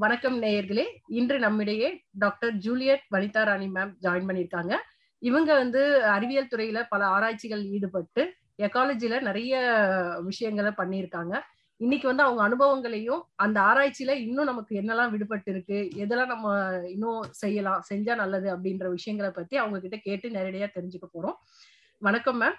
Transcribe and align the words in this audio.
வணக்கம் 0.00 0.42
நேயர்களே. 0.42 0.84
இன்று 1.08 1.38
நம்மிடையே 1.38 2.02
doctor 2.18 2.52
Juliet 2.52 3.00
Vanitha 3.14 3.44
Rani 3.44 3.66
ma'am 3.66 3.92
join 4.02 4.28
பண்ணியிருக்காங்க. 4.28 4.74
இவங்க 5.18 5.54
வந்து 5.54 6.02
அறிவியல் 6.04 6.46
துறையில 6.46 6.86
பல 6.88 7.06
ஆராய்ச்சிகள் 7.06 7.64
ஈடுபட்டு 7.64 8.34
எக்காலஜில 8.62 9.20
நிறைய 9.20 9.54
விஷயங்களை 10.20 10.70
பண்ணியிருக்காங்க. 10.76 11.40
இன்னைக்கு 11.76 12.06
வந்து 12.06 12.22
அவங்க 12.22 12.42
அனுபவங்களையும் 12.42 13.22
அந்த 13.34 13.60
ஆராய்ச்சியில 13.60 14.10
இன்னும் 14.10 14.44
நமக்கு 14.44 14.76
என்னெல்லாம் 14.80 15.12
விடுபட்டு 15.14 15.50
இருக்கு 15.50 15.88
எதெல்லாம் 15.96 16.26
நம்ம 16.26 16.54
இன்னும் 16.88 17.24
செய்யலாம் 17.30 17.82
செஞ்சா 17.94 18.14
நல்லது 18.14 18.56
அப்படின்ற 18.56 18.88
விஷயங்களை 18.88 19.32
பத்தி 19.34 19.56
அவங்க 19.56 19.80
கிட்ட 19.80 19.96
கேட்டு 19.96 20.28
நேரடியா 20.28 20.68
தெரிஞ்சுக்க 20.74 21.08
போறோம். 21.14 21.34
வணக்கம் 21.98 22.40
மேம். 22.40 22.54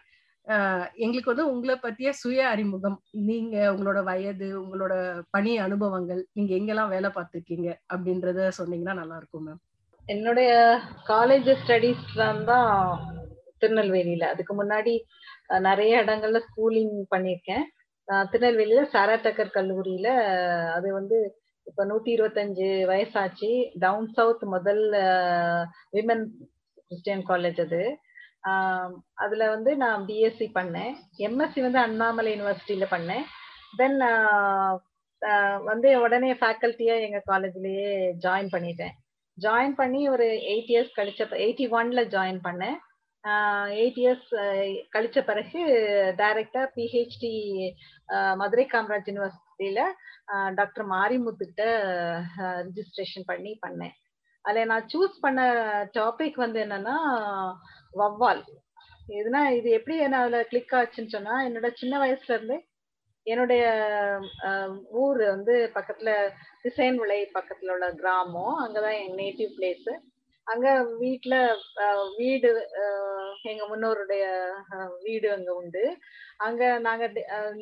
எங்களுக்கு 1.03 1.31
வந்து 1.31 1.45
உங்களை 1.51 1.75
பத்திய 1.83 2.09
சுய 2.21 2.39
அறிமுகம். 2.49 2.97
நீங்க 3.29 3.55
உங்களோட 3.73 3.99
வயது 4.03 4.47
உங்களோட 4.61 4.93
பணி 5.35 5.51
அனுபவங்கள் 5.65 6.21
நீங்க 6.37 6.51
எங்கெல்லாம் 6.59 6.93
வேலை 6.95 7.09
பார்த்துருக்கீங்க 7.17 7.69
அப்படின்றத 7.93 8.49
சொன்னீங்கன்னா 8.59 8.95
நல்லா 9.01 9.17
இருக்கும் 9.17 9.45
மேம் 9.47 9.61
என்னுடைய 10.07 10.51
காலேஜ் 11.09 11.49
ஸ்டடீஸ் 11.61 12.05
தான் 12.51 12.69
திருநெல்வேலியில. 13.61 14.25
அதுக்கு 14.33 14.53
முன்னாடி 14.61 14.93
நிறைய 15.67 15.93
இடங்கள்ல 16.03 16.39
ஸ்கூலிங் 16.47 16.95
பண்ணியிருக்கேன். 17.13 17.65
திருநெல்வேலியில 18.31 18.83
சாரா 18.93 19.15
டக்கர் 19.25 19.55
கல்லூரியில 19.57 20.09
அது 20.77 20.87
வந்து 20.99 21.17
இப்ப 21.67 21.85
நூத்தி 21.89 22.09
இருபத்தஞ்சு 22.15 22.69
வயசாச்சு. 22.91 23.49
டவுன் 23.83 24.07
சவுத் 24.17 24.45
முதல் 24.55 24.83
விமன் 25.97 26.23
கிறிஸ்டியன் 26.87 27.25
காலேஜ் 27.31 27.59
அது. 27.65 27.81
அதுல 29.23 29.43
வந்து 29.53 29.71
நான் 29.83 30.05
பிஎஸ்சி 30.09 30.47
பண்ணேன். 30.57 30.93
எம்எஸ்சி 31.27 31.61
வந்து 31.65 31.79
அண்ணாமலை 31.87 32.31
யூனிவர்சிட்டியில 32.33 32.87
பண்ணேன். 32.95 33.25
தென் 33.79 33.99
வந்து 35.69 35.89
உடனே 36.03 36.31
ஃபேக்கல்ட்டியா 36.41 36.95
எங்க 37.05 37.19
காலேஜ்லயே 37.31 37.89
ஜாயின் 38.25 38.53
பண்ணிட்டேன். 38.53 38.93
ஜாயின் 39.37 39.75
பண்ணி 39.79 40.01
ஒரு 40.13 40.27
எயிட் 40.51 40.71
இயர்ஸ் 40.73 40.95
கழிச்ச 40.99 41.25
எயிட்டி 41.45 41.65
ஒன்ல 41.79 42.01
ஜாயின் 42.15 42.39
பண்ணேன் 42.47 42.77
எயிட் 43.81 43.99
இயர்ஸ் 44.01 44.29
கழிச்ச 44.95 45.19
பிறகு 45.29 45.61
டைரக்டா 46.19 46.61
பிஹெச்டி 46.75 47.31
மதுரை 48.41 48.65
காமராஜ் 48.73 49.09
யூனிவர்சிட்டியில 49.11 49.81
டாக்டர் 50.59 50.85
மாரிமுத்துக்கிட்ட 50.93 51.65
ரிஜிஸ்ட்ரேஷன் 52.67 53.29
பண்ணி 53.31 53.51
பண்ணேன். 53.65 53.95
அதில் 54.45 54.69
நான் 54.71 54.89
சூஸ் 54.93 55.15
பண்ண 55.25 55.41
டாபிக் 55.97 56.37
வந்து 56.43 56.59
என்னன்னா 56.65 56.97
வவ்வால் 57.93 58.43
இதுனா 59.17 59.41
இது 59.57 59.69
எப்படி 59.77 59.95
என்ன 60.05 60.17
அதில் 60.23 60.49
கிளிக் 60.49 60.75
ஆச்சுன்னு 60.79 61.13
சொன்னா 61.13 61.35
என்னோட 61.47 61.69
சின்ன 61.81 61.93
வயசுல 62.03 62.35
இருந்து 62.37 62.57
என்னுடைய 63.27 63.63
ஊர் 65.01 65.21
வந்து 65.33 65.55
பக்கத்துல 65.75 66.11
திசைன் 66.63 66.99
விளை 67.01 67.17
பக்கத்துல 67.37 67.73
உள்ள 67.75 67.87
கிராமம். 68.01 68.55
அங்கதான் 68.63 68.97
என் 69.01 69.17
நேட்டிவ் 69.21 69.51
பிளேஸ் 69.57 69.89
அங்க 70.47 70.67
வீட்டுல 71.01 71.35
வீடு 72.19 72.51
எங்க 73.51 73.63
முன்னோருடைய 73.71 74.23
வீடு 75.05 75.27
அங்க 75.35 75.51
உண்டு. 75.61 75.83
அங்க 76.47 76.63
நாங்க 76.87 77.05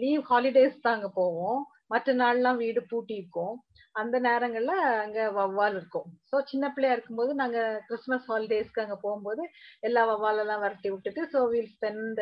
லீவ் 0.04 0.24
ஹாலிடேஸ் 0.32 0.84
தான் 0.86 0.98
அங்க 0.98 1.10
போவோம். 1.22 1.60
மற்ற 1.92 2.14
நாள்லாம் 2.14 2.62
வீடு 2.64 2.82
பூட்டி 2.90 3.14
இருக்கும் 3.16 3.56
அந்த 3.96 4.16
நேரங்கள்ல 4.20 4.74
அங்க 5.04 5.20
வவ்வால் 5.38 5.76
இருக்கும். 5.80 6.08
ஸோ 6.32 6.36
சின்ன 6.52 6.66
பிள்ளையா 6.74 6.96
இருக்கும்போது 6.96 7.32
நாங்க 7.34 7.60
கிறிஸ்மஸ் 7.88 8.28
ஹாலிடேஸ்க்கு 8.32 8.84
அங்க 8.84 8.98
போகும்போது 9.06 9.44
எல்லா 9.80 10.02
வவ்வாலெல்லாம் 10.12 10.64
விரட்டி 10.64 10.90
விட்டுட்டு 10.92 11.24
so 11.34 11.42
we'll 11.54 11.72
spend 11.76 12.22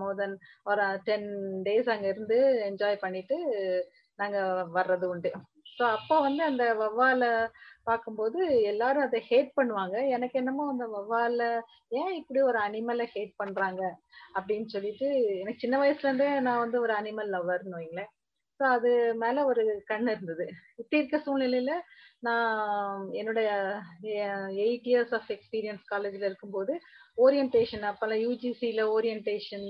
more 0.00 0.18
then 0.22 0.36
ஒரு 0.64 0.86
டென் 1.08 1.28
டேஸ் 1.68 1.90
அங்க 1.96 2.08
இருந்து 2.08 2.38
என்ஜாய் 2.68 3.02
பண்ணிட்டு 3.04 3.38
நாங்க 4.18 4.38
வர்றது 4.78 5.06
உண்டு. 5.14 5.32
ஸோ 5.76 5.84
அப்போ 5.96 6.16
வந்து 6.20 6.42
அந்த 6.44 6.64
வவ்வால 6.74 7.24
பார்க்கும்போது 7.84 8.40
எல்லாரும் 8.62 9.06
அதை 9.06 9.20
ஹேட் 9.30 9.50
பண்ணுவாங்க. 9.56 9.96
எனக்கு 10.16 10.36
என்னமோ 10.40 10.64
அந்த 10.72 10.84
வவ்வால 10.96 11.42
ஏன் 12.00 12.12
இப்படி 12.20 12.40
ஒரு 12.40 12.58
அனிமலை 12.66 13.06
ஹேட் 13.14 13.32
பண்றாங்க? 13.36 13.82
அப்படின்னு 14.36 14.66
சொல்லிட்டு 14.66 15.08
எனக்கு 15.40 15.62
சின்ன 15.64 15.78
வயசுல 15.82 16.08
இருந்தே 16.08 16.28
நான் 16.40 16.62
வந்து 16.64 16.78
ஒரு 16.80 16.94
அனிமல் 17.00 17.34
லவர்னு 17.36 17.78
வைங்களேன் 17.78 18.12
ஸோ 18.64 18.68
அது 18.70 18.90
மேல 19.14 19.38
ஒரு 19.44 19.62
கண் 19.86 20.06
இருந்தது. 20.08 20.44
இப்படி 20.78 20.98
இருக்க 20.98 21.16
சூழ்நிலையில 21.24 21.72
நான் 22.22 22.52
என்னுடைய 23.12 23.48
எயிட் 24.64 24.86
இயர்ஸ் 24.90 25.12
ஆஃப் 25.12 25.30
எக்ஸ்பீரியன்ஸ் 25.34 25.82
காலேஜ்ல 25.90 26.28
இருக்கும்போது 26.28 26.74
ஓரியன்டேஷன் 27.18 27.84
அப்பெல்லாம் 27.88 28.22
யூஜிசியில 28.24 28.84
ஓரியன்டேஷன் 28.94 29.66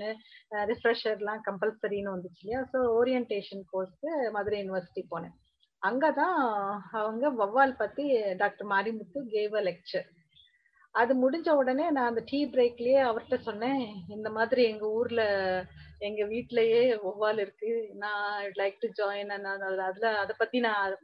ரிஃப்ரெஷர்லாம் 0.69 1.43
கம்பல்சரின்னு 1.49 2.15
வந்துச்சு 2.15 2.43
இல்லையா? 2.45 2.61
ஸோ 2.73 2.81
ஓரியன்டேஷன் 2.99 3.65
கோர்ஸ்க்கு 3.73 4.13
மதுரை 4.31 4.61
யூனிவர்சிட்டி 4.61 5.05
போனேன். 5.11 5.35
அங்கதான் 5.83 6.39
அவங்க 7.01 7.25
வவ்வால் 7.41 7.75
பத்தி 7.77 8.07
doctor 8.39 8.71
Marimuthu 8.71 9.23
cave 9.35 9.57
a 9.57 9.65
lecture 9.65 10.09
அது 10.95 11.13
முடிஞ்ச 11.21 11.49
உடனே 11.61 11.87
நான் 11.91 12.11
அந்த 12.11 12.23
டீ 12.27 12.41
பிரேக்லயே 12.49 13.01
அவர்கிட்ட 13.07 13.39
சொன்னேன் 13.43 13.83
இந்த 14.09 14.29
மாதிரி 14.31 14.63
எங்க 14.65 14.87
ஊர்ல 14.99 15.23
எங்க 16.07 16.23
வீட்லயே 16.31 16.81
ஒவ்வால் 17.11 17.41
இருக்கு. 17.45 17.71
நான் 18.03 18.43
லைக் 18.59 18.81
டு 18.81 18.89
ஜாயின் 18.99 19.33
அதுல 19.57 20.11
அதை 20.23 20.35
பத்தி 20.43 20.59
நான் 20.61 20.97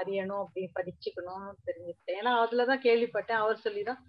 அறியணும் 0.00 0.42
அப்படி 0.44 0.62
படிச்சுக்கணும் 0.78 1.46
தெரிஞ்சுக்கிட்டேன். 1.66 2.18
ஏன்னா 2.20 2.32
அதுலதான் 2.44 2.84
கேள்விப்பட்டேன். 2.86 3.42
அவர் 3.44 3.64
சொல்லிதான் 3.66 4.00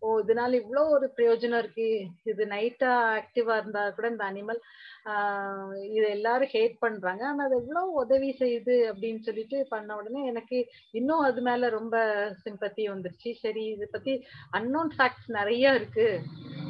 ஓ 0.00 0.08
இதனால 0.20 0.56
இவ்வளோ 0.60 0.82
ஒரு 0.96 1.06
பிரயோஜனம் 1.16 1.60
இருக்கு. 1.62 1.86
இது 2.24 2.44
நைட்டா 2.46 2.90
ஆக்டிவா 3.16 3.54
இருந்தா 3.60 3.82
கூட 3.90 4.08
இந்த 4.08 4.24
அனிமல் 4.24 4.60
ஆஹ் 5.04 5.72
இது 5.96 6.06
எல்லாரும் 6.08 6.52
ஹேட் 6.52 6.76
பண்றாங்க. 6.78 7.22
ஆனா 7.26 7.44
அது 7.44 7.56
எவ்வளவு 7.56 7.92
உதவி 8.02 8.30
செய்யுது? 8.40 8.76
அப்படின்னு 8.90 9.20
சொல்லிட்டு 9.28 9.66
பண்ண 9.68 9.96
உடனே 9.96 10.22
எனக்கு 10.32 10.58
இன்னும் 10.90 11.24
அது 11.28 11.40
மேல 11.40 11.68
ரொம்ப 11.78 11.96
சிம்பத்தி 12.44 12.84
வந்துருச்சு. 12.92 13.32
சரி 13.44 13.64
இதை 13.74 13.88
பத்தி 13.90 14.14
அன்னோன் 14.50 14.92
ஃபேக்ட்ஸ் 14.98 15.30
நிறைய 15.38 15.74
இருக்கு. 15.74 16.08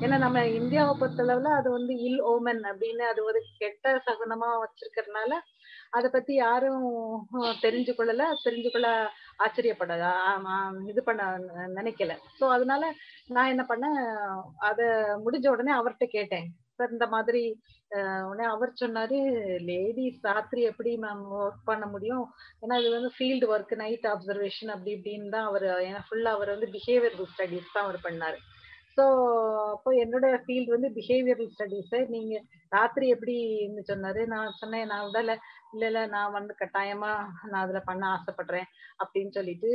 ஏன்னா 0.04 0.16
நம்ம 0.24 0.38
இந்தியாவை 0.58 0.92
பொறுத்தளவுல 0.98 1.52
அது 1.58 1.68
வந்து 1.76 1.92
இல் 2.08 2.20
ஓமன் 2.32 2.60
அப்படின்னு 2.70 3.04
அது 3.12 3.20
ஒரு 3.30 3.40
கெட்ட 3.60 3.94
சகுனமா 4.06 4.48
வச்சிருக்கிறதுனால 4.62 5.32
அதை 5.96 6.08
பத்தி 6.14 6.32
யாரும் 6.44 6.84
தெரிஞ்சு 7.64 7.92
கொள்ளல 7.98 8.24
தெரிஞ்சு 8.44 8.70
கொள்ள 8.72 8.88
ஆச்சரியப்பட 9.44 9.94
இது 10.90 11.02
பண்ண 11.06 11.22
நினைக்கல. 11.78 12.14
ஸோ 12.38 12.44
அதனால 12.56 12.82
நான் 13.36 13.52
என்ன 13.52 13.64
பண்ணேன் 13.70 13.98
அதை 14.68 14.86
முடிஞ்ச 15.24 15.46
உடனே 15.54 15.72
அவர்கிட்ட 15.78 16.08
கேட்டேன். 16.16 16.46
சார் 16.78 16.94
இந்த 16.96 17.06
மாதிரி 17.14 17.42
உடனே 18.28 18.46
அவர் 18.54 18.72
சொன்னாரு 18.82 19.18
லேடிஸ் 19.70 20.20
ராத்திரி 20.28 20.62
எப்படி 20.70 20.90
மேம் 21.04 21.24
ஒர்க் 21.40 21.68
பண்ண 21.70 21.86
முடியும்? 21.94 22.26
ஏன்னா 22.62 22.76
இது 22.82 22.90
வந்து 22.96 23.10
ஃபீல்டு 23.16 23.48
ஒர்க் 23.54 23.74
நைட் 23.82 24.06
அப்சர்வேஷன் 24.12 24.72
அப்படி 24.74 24.92
இப்படின்னு 24.98 25.34
தான் 25.36 25.48
அவர் 25.50 25.66
ஏன்னா 25.88 26.02
ஃபுல்லா 26.08 26.32
அவர் 26.38 26.54
வந்து 26.54 26.68
பிஹேவியர் 26.76 27.18
ஸ்டடிஸ் 27.32 27.74
தான் 27.76 27.86
அவர் 27.86 28.00
பண்ணாரு. 28.06 28.38
ஸோ 28.98 29.04
அப்போ 29.74 29.90
என்னோட 30.02 30.26
ஃபீல்டு 30.44 30.74
வந்து 30.74 30.88
பிஹேவியரல் 30.94 31.50
ஸ்டடீஸ் 31.54 31.92
நீங்க 32.08 32.34
ராத்திரி 32.72 33.06
எப்படின்னு 33.14 33.82
சொன்னாரு? 33.90 34.20
நான் 34.26 34.56
சொன்னேன் 34.60 34.88
நான் 34.92 35.06
உடல 35.08 35.34
இல்ல 35.72 35.84
இல்ல 35.86 36.00
நான் 36.06 36.32
வந்து 36.32 36.52
கட்டாயமா 36.60 37.10
நான் 37.50 37.64
அதுல 37.64 37.80
பண்ண 37.80 38.04
ஆசைப்படுறேன் 38.14 38.68
அப்படின்னு 39.00 39.32
சொல்லிட்டு 39.36 39.70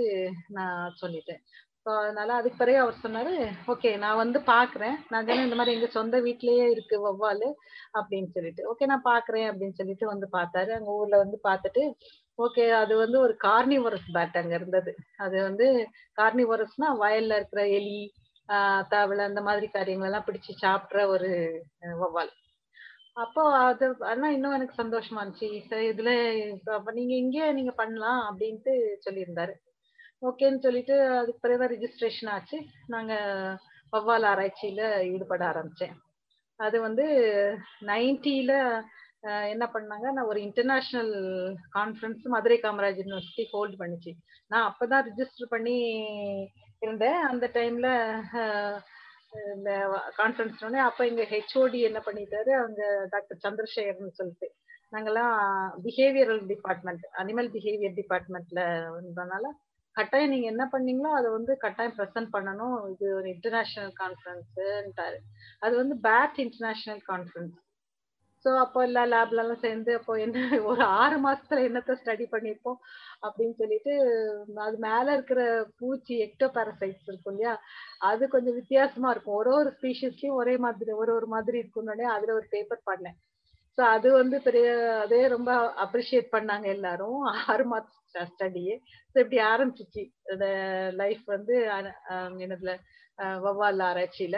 நான் 0.49 0.97
சொல்லிட்டேன். 1.01 1.39
ஸோ 1.85 1.91
அதனால 2.01 2.33
அதுக்கு 2.33 2.57
பிறகு 2.57 2.77
அவர் 2.81 3.01
சொன்னாரு 3.03 3.33
ஓகே 3.73 3.89
நான் 3.97 4.19
வந்து 4.21 4.39
பாக்குறேன் 4.51 4.97
நான் 5.11 5.25
தானே 5.25 5.45
இந்த 5.45 5.57
மாதிரி 5.59 5.75
எங்க 5.77 5.89
சொந்த 5.97 6.19
வீட்லயே 6.27 6.65
இருக்கு 6.71 6.97
வவ்வாலு 7.05 7.49
அப்படின்னு 7.93 8.29
சொல்லிட்டு. 8.35 8.61
ஓகே 8.71 8.85
நான் 8.85 9.07
பாக்குறேன் 9.11 9.47
அப்படின்னு 9.49 9.77
சொல்லிட்டு 9.77 10.05
வந்து 10.07 10.29
பார்த்தாரு. 10.37 10.71
அங்க 10.77 10.89
ஊர்ல 10.99 11.17
வந்து 11.17 11.39
பார்த்துட்டு 11.49 11.83
ஓகே 12.39 12.65
அது 12.81 12.93
வந்து 12.97 13.17
ஒரு 13.19 13.33
கார்னிவரஸ் 13.47 14.07
பேட் 14.15 14.39
அங்க 14.41 14.53
இருந்தது. 14.55 14.91
அது 15.17 15.35
வந்து 15.43 15.67
கார்னிவரஸ்னா 16.17 16.89
வயல்ல 17.03 17.35
இருக்கிற 17.35 17.63
எலி 17.79 17.99
ஆஹ் 18.55 18.83
தவளை 18.89 19.23
அந்த 19.25 19.41
மாதிரி 19.41 19.67
காரியங்கள் 19.67 20.09
எல்லாம் 20.09 20.27
பிடிச்சு 20.27 20.51
சாப்பிட்ற 20.61 21.05
ஒரு 21.07 21.29
வவ்வால் 22.01 22.31
அப்போ 23.23 23.41
அது 23.63 23.85
ஆனா 24.11 24.27
இன்னும் 24.27 24.55
எனக்கு 24.57 24.81
சந்தோஷமா 24.83 25.19
இருந்துச்சு. 25.23 25.47
இதுல 25.91 26.11
நீங்க 26.93 27.13
இங்கே 27.15 27.51
நீங்க 27.51 27.71
பண்ணலாம் 27.71 28.21
அப்படின்ட்டு 28.29 28.73
சொல்லியிருந்தாரு. 29.05 29.53
ஓகேன்னு 30.21 30.59
சொல்லிட்டு 30.59 30.95
அதுக்கு 31.17 31.39
பிறகு 31.41 31.71
ரிஜிஸ்ட்ரேஷன் 31.73 32.31
ஆச்சு. 32.35 32.57
நாங்க 32.87 33.13
வவ்வால் 33.93 34.25
ஆராய்ச்சியில 34.31 34.81
ஈடுபட 35.13 35.43
ஆரம்பிச்சேன். 35.51 35.95
அது 36.59 36.77
வந்து 36.81 37.05
நைன்டில 37.81 38.51
என்ன 39.53 39.65
பண்ணாங்க 39.73 40.07
நான் 40.11 40.29
ஒரு 40.31 40.39
international 40.41 41.13
conference 41.75 42.23
Madurai 42.33 42.57
Kamaraj 42.63 42.99
university 43.01 43.45
hold 43.51 43.75
பண்ணிச்சு. 43.79 44.11
நான் 44.51 44.67
அப்பதான் 44.69 45.05
ரிஜிஸ்டர் 45.09 45.53
பண்ணி 45.55 45.77
இருந்தேன். 46.85 47.19
அந்த 47.31 47.45
டைம்ல 47.57 47.87
இந்த 49.55 49.71
கான்ஃபரன்ஸ் 50.19 50.81
அப்ப 50.87 51.07
எங்க 51.11 51.23
ஹெச்ஓடி 51.33 51.79
என்ன 51.89 51.99
பண்ணிட்டாரு? 52.07 52.51
அவங்க 52.61 52.81
டாக்டர் 53.13 53.43
சந்திரசேகர்னு 53.45 54.17
சொல்லிட்டு. 54.19 54.47
நாங்கெல்லாம் 54.93 55.35
பிஹேவியரல் 55.85 56.41
டிபார்ட்மெண்ட் 56.51 57.05
அனிமல் 57.21 57.47
பிஹேவியர் 57.55 57.95
டிபார்ட்மெண்ட்ல 58.01 58.61
இருந்ததுனால 58.97 59.45
கட்டாயம் 59.95 60.31
நீங்க 60.33 60.47
என்ன 60.51 60.63
பண்ணீங்களோ 60.73 61.09
அதை 61.17 61.29
வந்து 61.37 61.53
கட்டாயம் 61.63 61.95
ப்ரெசென்ட் 61.97 62.29
பண்ணணும். 62.35 62.77
இது 62.93 63.05
ஒரு 63.17 63.27
இன்டர்நேஷனல் 63.33 63.93
கான்ஃபரன்ஸ்ன்ட்டாரு 64.01 65.17
அது 65.65 65.73
வந்து 65.81 65.95
பேட் 66.07 66.37
இன்டர்நேஷனல் 66.45 67.01
கான்ஃபரன்ஸ் 67.11 67.57
ஸோ 68.45 68.51
அப்போ 68.59 68.79
எல்லா 68.83 69.03
லேப்லலாம் 69.11 69.63
சேர்ந்து 69.63 69.91
அப்போ 69.95 70.13
என்ன 70.23 70.37
ஒரு 70.71 70.83
ஆறு 71.01 71.17
மாசத்துல 71.25 71.61
என்னத்த 71.67 71.93
ஸ்டடி 71.99 72.25
பண்ணியிருப்போம் 72.31 72.79
அப்படின்னு 73.23 73.55
சொல்லிட்டு 73.61 73.93
அது 74.65 74.77
மேல 74.79 75.05
இருக்கிற 75.13 75.41
பூச்சி 75.79 76.15
எக்டோ 76.19 76.47
பேரசைட்ஸ் 76.57 77.07
இருக்கும் 77.07 77.33
இல்லையா? 77.33 77.53
அது 78.01 78.23
கொஞ்சம் 78.27 78.57
வித்தியாசமா 78.59 79.11
இருக்கும். 79.11 79.39
ஒரு 79.41 79.51
ஒரு 79.59 79.69
ஸ்பீஷிஸ்லயும் 79.77 80.39
ஒரே 80.41 80.55
மாதிரி 80.57 80.93
ஒரு 81.01 81.13
ஒரு 81.13 81.29
மாதிரி 81.35 81.57
இருக்கும்னு 81.57 82.07
அதுல 82.15 82.33
ஒரு 82.33 82.47
பேப்பர் 82.51 82.87
பண்ணேன். 82.91 83.17
ஸோ 83.77 83.81
அது 83.93 84.07
வந்து 84.13 84.37
பெரிய 84.41 84.65
அதே 85.03 85.21
ரொம்ப 85.27 85.51
அப்ரிஷியேட் 85.85 86.33
பண்ணாங்க 86.35 86.67
எல்லாரும். 86.75 87.21
ஆறு 87.45 87.65
மாத 87.65 87.85
ஸ்டடியே 88.31 88.75
ஸோ 89.13 89.17
இப்படி 89.23 89.39
ஆரம்பிச்சிச்சு. 89.53 90.03
இந்த 90.33 90.47
லைஃப் 90.95 91.23
வந்து 91.27 91.55
என்னதுல 92.39 92.73
வவ்வால் 93.45 93.83
ஆராய்ச்சியில. 93.89 94.37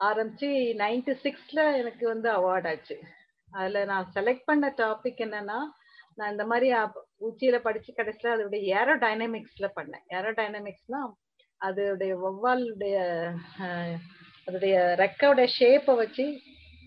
ஆரம்பிச்சு 0.00 0.48
நைன்டி 0.82 1.14
சிக்ஸ்ல 1.24 1.60
எனக்கு 1.80 2.04
வந்து 2.12 2.28
அவார்ட் 2.38 2.68
ஆச்சு. 2.72 2.96
அதுல 3.52 3.84
நான் 3.92 4.10
செலக்ட் 4.16 4.48
பண்ண 4.50 4.66
டாபிக் 4.82 5.22
என்னன்னா 5.26 5.58
நான் 6.18 6.32
இந்த 6.34 6.44
மாதிரி 6.50 6.68
உச்சியில 7.28 7.56
படிச்சு 7.66 7.90
கடைசியில 7.96 8.34
அதோடைய 8.36 8.62
ஏரோ 8.80 8.94
டைனமிக்ஸ்ல 9.04 9.66
பண்ணேன். 9.78 10.04
ஏரோ 10.18 10.30
டைனமிக்ஸ்னா 10.40 11.00
அதோடைய 11.60 12.12
வவ்வாலுடைய 12.24 12.96
அதோடைய 14.46 14.74
ரெக்கோட 15.02 15.40
ஷேப்பை 15.56 15.94
வச்சு 16.02 16.26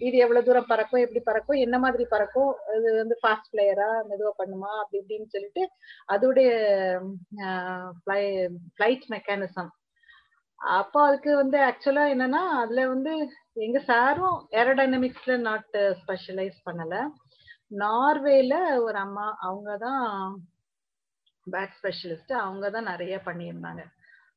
இது 0.01 0.15
எவ்வளவு 0.17 0.45
தூரம் 0.45 0.69
பறக்கும் 0.69 1.03
எப்படி 1.05 1.21
பறக்கும் 1.25 1.63
என்ன 1.65 1.75
மாதிரி 1.79 2.03
பறக்கும் 2.13 2.51
இது 2.77 2.91
வந்து 3.01 3.15
ஃபாஸ்ட் 3.21 3.51
பிளேயரா 3.53 3.89
மெதுவா 4.09 4.31
பண்ணுமா 4.39 4.71
அப்படி 4.81 4.99
இப்படின்னு 5.01 5.33
சொல்லிட்டு 5.35 5.63
அதோடைய 6.13 6.49
ஃபிளைட் 8.75 9.05
மெக்கானிசம் 9.15 9.69
அப்போ 10.61 10.99
அதுக்கு 11.07 11.31
வந்து 11.35 11.57
ஆக்சுவலா 11.69 12.03
என்னன்னா 12.13 12.41
அதுல 12.61 12.81
வந்து 12.87 13.11
எங்க 13.65 13.79
சாரும் 13.89 14.37
ஏரோடைனமிக்ஸ்ல 14.59 15.35
நாட் 15.47 15.77
ஸ்பெஷலைஸ் 16.01 16.57
பண்ணல. 16.67 16.95
நார்வேல 17.83 18.53
ஒரு 18.85 18.97
அம்மா 19.05 19.25
அவங்க 19.47 19.71
தான் 19.77 20.03
பேக் 21.47 21.75
ஸ்பெஷலிஸ்ட் 21.79 22.33
அவங்க 22.45 22.65
தான் 22.69 22.89
நிறைய 22.91 23.15
பண்ணியிருந்தாங்க. 23.27 23.83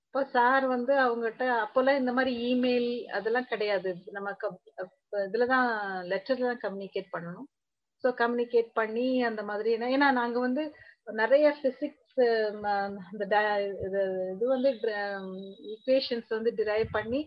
இப்போ 0.07 0.21
சார் 0.37 0.65
வந்து 0.75 0.95
அவங்ககிட்ட 1.05 1.45
அப்போல்லாம் 1.65 2.01
இந்த 2.01 2.13
மாதிரி 2.19 2.33
இமெயில் 2.51 2.91
அதெல்லாம் 3.19 3.51
கிடையாது. 3.53 3.91
நம்ம 4.17 4.29
இதுல 5.27 5.47
தான் 5.55 5.69
லெட்டர்ல 6.13 6.51
தான் 6.53 6.65
கம்யூனிகேட் 6.65 7.09
பண்ணணும். 7.17 7.49
ஸோ 8.05 8.09
கம்யூனிகேட் 8.23 8.71
பண்ணி 8.81 9.07
அந்த 9.31 9.43
மாதிரி 9.51 9.71
ஏன்னா 9.77 10.11
நாங்கள் 10.21 10.47
வந்து 10.47 10.65
நிறைய 11.23 11.47
பிசிக்ஸ் 11.63 12.04
இது 12.17 14.03
வந்து 14.47 14.71
um, 14.99 15.27
ஈக்குவேஷன்ஸ் 15.73 16.29
வந்து 16.29 16.51
டிரைவ் 16.59 16.89
பண்ணி 16.93 17.21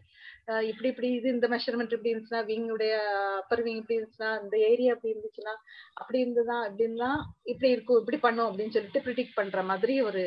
இப்படி 0.67 0.87
இப்படி 0.89 1.07
இது 1.13 1.27
இந்த 1.29 1.47
மெஷர்மெண்ட் 1.47 1.95
இப்படி 1.95 2.11
இருந்துச்சுன்னா 2.11 2.43
விங்குடைய 2.47 2.93
அப்பர் 3.41 3.63
விங் 3.65 3.81
இப்படி 3.81 3.97
இருந்துச்சுன்னா 3.97 4.31
இந்த 4.43 4.55
ஏரியா 4.69 4.93
இப்படி 4.95 5.13
இருந்துச்சுன்னா 5.13 5.55
அப்படி 5.93 6.21
இருந்துதான் 6.21 6.63
அப்படின்னா 6.67 7.11
இப்படி 7.43 7.71
இருக்கும் 7.71 7.99
இப்படி 7.99 8.19
பண்ணும் 8.19 8.47
அப்படின்னு 8.49 8.75
சொல்லிட்டு 8.77 9.03
ப்ரிடிக்ட் 9.05 9.37
பண்ற 9.39 9.61
மாதிரி 9.63 9.95
ஒரு 10.01 10.23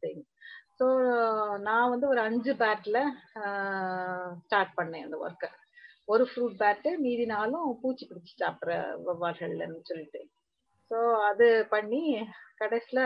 திங் 0.00 0.24
ஸோ 0.80 0.88
நான் 1.60 1.90
வந்து 1.90 2.06
ஒரு 2.08 2.20
அஞ்சு 2.20 2.52
பேட்ல 2.60 2.98
ஸ்டார்ட் 4.42 4.76
பண்ணேன் 4.76 5.06
அந்த 5.06 5.18
ஒர்க்கை 5.18 5.50
ஒரு 6.08 6.24
ஃப்ரூட் 6.28 6.58
பேட்டு 6.60 6.90
மீதி 6.98 7.24
நாளும் 7.26 7.70
பூச்சி 7.80 8.04
பிடிச்சி 8.06 8.34
சாப்பிட்ற 8.34 8.76
வவ்வால்கள்னு 9.06 9.80
சொல்லிட்டு. 9.84 10.20
ஸோ 10.90 10.98
அது 11.24 11.46
பண்ணி 11.70 12.02
கடைசியில் 12.56 13.02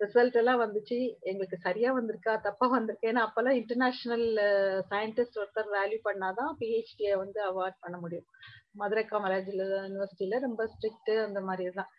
ரிசல்ட் 0.00 0.36
எல்லாம் 0.40 0.60
வந்துச்சு. 0.62 0.98
எங்களுக்கு 1.20 1.58
சரியா 1.58 1.90
வந்திருக்கா 1.98 2.32
தப்பா 2.40 2.66
வந்திருக்கா 2.66 3.08
ஏன்னா 3.10 3.22
அப்பெல்லாம் 3.26 3.58
இன்டர்நேஷனல் 3.60 4.26
சயின்டிஸ்ட் 4.92 5.40
ஒருத்தர் 5.42 5.70
வேல்யூ 5.78 6.00
பண்ணாதான் 6.04 6.52
பிஹெச்டியை 6.60 7.14
வந்து 7.16 7.40
அவார்ட் 7.50 7.78
பண்ண 7.80 7.98
முடியும். 7.98 8.28
மதுரை 8.72 9.04
காமராஜ் 9.04 9.50
யூனிவர்சிட்டியில 9.52 10.38
ரொம்ப 10.40 10.62
ஸ்ட்ரிக்ட் 10.66 11.12
அந்த 11.26 11.40
மாதிரி 11.40 11.72
தான். 11.80 11.90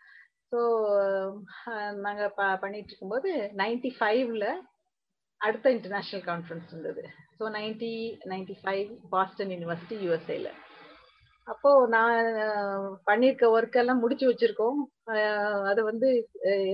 ஸோ 0.52 0.60
நாங்க 2.06 2.24
பண்ணிட்டு 2.62 2.92
இருக்கும்போது 2.92 3.30
நைன்டி 3.62 3.92
ஃபைவ்ல 4.00 4.48
அடுத்த 5.42 5.72
இன்டர்நேஷனல் 5.72 6.26
கான்ஃபரன்ஸ் 6.28 6.70
இருந்தது. 6.72 7.04
So 7.40 7.46
ninety 7.58 7.94
ninety 8.26 8.56
five 8.64 8.90
Boston 9.10 9.54
university 9.56 9.96
யூஎஸ்ஏல 10.06 10.50
அப்போ 11.52 11.70
நான் 11.94 12.18
பண்ணியிருக்க 13.08 13.46
ஒர்க் 13.56 13.78
எல்லாம் 13.82 14.02
முடிச்சு 14.04 14.26
வச்சிருக்கோம். 14.30 14.78
அது 15.70 15.82
வந்து 15.90 16.08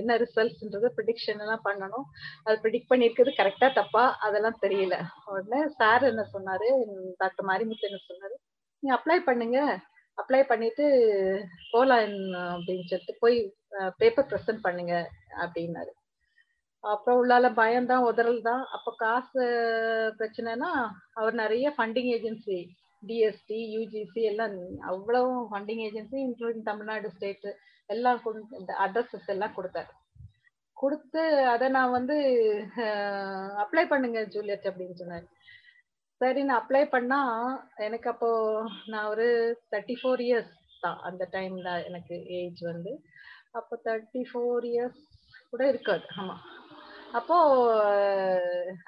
என்ன 0.00 0.16
ரிசல்ட்ஸ்ன்றது 0.22 0.88
ப்ரிடிக்ஷன் 0.96 1.42
எல்லாம் 1.44 1.64
பண்ணணும். 1.68 2.06
அது 2.44 2.56
ப்ரிடிக்ட் 2.64 2.90
பண்ணியிருக்கிறது 2.92 3.32
கரெக்டா 3.40 3.68
தப்பா? 3.80 4.04
அதெல்லாம் 4.26 4.60
தெரியல. 4.64 4.96
உடனே 5.32 5.60
சார் 5.80 6.08
என்ன 6.12 6.24
சொன்னாரு? 6.34 6.68
டாக்டர் 7.22 7.48
மாரிமுத்து 7.50 7.90
என்ன 7.90 8.00
சொன்னாரு? 8.10 8.36
நீங்க 8.82 8.94
அப்ளை 8.98 9.18
பண்ணுங்க. 9.30 9.58
அப்ளை 10.18 10.42
பண்ணிட்டு 10.50 10.84
போலாம் 11.72 12.02
அப்படின்னு 12.54 12.88
சொல்லிட்டு 12.90 13.14
போய் 13.24 13.38
பேப்பர் 14.00 14.28
ப்ரெசென்ட் 14.30 14.64
பண்ணுங்க 14.66 14.94
அப்படின்னாரு. 15.42 15.92
அப்புறம் 16.84 17.18
உள்ளால 17.22 17.46
பயம்தான் 17.62 18.06
உதறல் 18.10 18.38
தான் 18.50 18.62
அப்போ 18.76 18.90
காசு 19.02 19.42
பிரச்சனைனா 20.18 20.70
அவர் 21.18 21.34
நிறைய 21.42 21.66
ஃபண்டிங் 21.76 22.10
ஏஜென்சி 22.16 22.58
டிஎஸ்டி 23.08 23.58
யூஜிசி 23.76 24.22
எல்லாம் 24.30 24.54
அவ்வளவு 24.90 25.30
funding 25.50 25.82
agency 25.86 26.18
including 26.26 26.68
Tamil Nadu 26.70 27.10
state 27.10 27.48
எல்லாம் 27.86 28.20
அட்ரஸஸ் 28.84 29.30
எல்லாம் 29.34 29.56
கொடுத்தாரு. 29.56 29.92
கொடுத்து 30.82 31.22
அதை 31.52 31.66
நான் 31.76 31.96
வந்து 31.98 32.16
அப்ளை 33.62 33.84
பண்ணுங்க 33.88 34.20
ஜூலியட் 34.34 34.68
அப்படின்னு 34.70 35.00
சொன்னார். 35.00 35.26
சரி 36.20 36.40
நான் 36.42 36.60
அப்ளை 36.62 36.82
பண்ணா 36.94 37.20
எனக்கு 37.86 38.08
அப்போ 38.12 38.30
நான் 38.92 39.10
ஒரு 39.12 39.26
தேர்ட்டி 39.72 39.96
ஃபோர் 40.00 40.22
இயர்ஸ் 40.28 40.54
தான் 40.84 40.98
அந்த 41.08 41.22
டைம்ல 41.32 41.70
எனக்கு 41.88 42.16
ஏஜ் 42.40 42.62
வந்து. 42.72 42.92
அப்போ 43.58 43.74
தேர்ட்டி 43.88 44.22
ஃபோர் 44.30 44.66
இயர்ஸ் 44.72 45.02
கூட 45.50 45.62
இருக்காது. 45.68 46.04
ஆமா. 46.20 46.36
அப்போ 47.18 47.36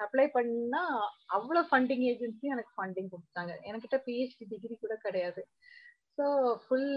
அப்ளை 0.05 0.25
பண்ணா 0.35 0.81
அவ்வளோ 1.37 1.61
ஃபண்டிங் 1.69 2.03
ஏஜென்சி 2.11 2.45
எனக்கு 2.55 2.71
ஃபண்டிங் 2.77 3.09
கொடுத்தாங்க. 3.13 3.53
என்கிட்ட 3.67 3.97
பிஹெச்டி 4.07 4.45
டிகிரி 4.51 4.75
கூட 4.83 4.95
கிடையாது. 5.05 5.41
ஸோ 6.17 6.25
ஃபுல் 6.63 6.91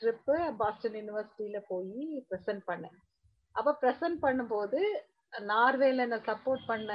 ட்ரிப்பு 0.00 0.34
பாஸ்டன் 0.60 0.98
யூனிவர்சிட்டியில 1.00 1.58
போய் 1.70 1.94
ப்ரெசென்ட் 2.28 2.64
பண்ணேன். 2.70 2.96
அப்போ 3.54 3.70
ப்ரெசென்ட் 3.82 4.18
பண்ணும்போது 4.26 4.80
நார்வேல 5.52 6.04
என்ன 6.06 6.18
சப்போர்ட் 6.28 6.62
பண்ண 6.70 6.92